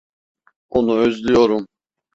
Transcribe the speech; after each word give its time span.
Onu 0.69 0.97
özlüyorum. 0.97 1.67